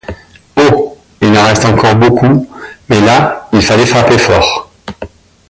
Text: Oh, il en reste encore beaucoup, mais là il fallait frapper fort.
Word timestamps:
Oh, 0.57 0.97
il 1.21 1.37
en 1.37 1.43
reste 1.45 1.63
encore 1.65 1.95
beaucoup, 1.95 2.49
mais 2.89 2.99
là 3.01 3.47
il 3.53 3.61
fallait 3.61 3.85
frapper 3.85 4.17
fort. 4.17 4.71